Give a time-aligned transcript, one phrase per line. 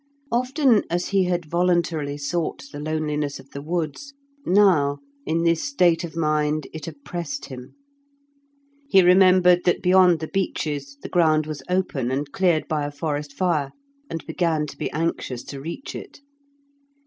[0.31, 4.15] Often as he had voluntarily sought the loneliness of the woods,
[4.47, 7.75] now in this state of mind, it oppressed him;
[8.89, 13.31] he remembered that beyond the beeches the ground was open and cleared by a forest
[13.31, 13.73] fire,
[14.09, 16.21] and began to be anxious to reach it.